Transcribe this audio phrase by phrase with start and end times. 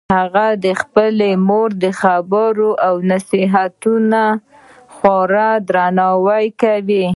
[0.15, 4.23] هغه د خپلې مور د خبرو او نصیحتونو
[4.95, 7.05] خورا درناوی کوي